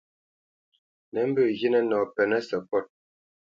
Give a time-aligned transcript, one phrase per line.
[1.13, 2.87] Nǝ̌ mbǝ̄ghinǝ nɔ pɛ́nǝ̄ sǝkôt.